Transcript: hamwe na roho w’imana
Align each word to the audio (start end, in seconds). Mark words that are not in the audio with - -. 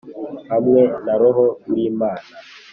hamwe 0.51 0.81
na 1.05 1.13
roho 1.21 1.45
w’imana 1.71 2.27